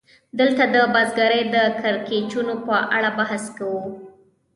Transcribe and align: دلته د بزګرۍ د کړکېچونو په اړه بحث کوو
دلته 0.39 0.63
د 0.73 0.75
بزګرۍ 0.93 1.43
د 1.55 1.57
کړکېچونو 1.81 2.53
په 2.65 2.75
اړه 2.95 3.09
بحث 3.19 3.43
کوو 3.57 3.83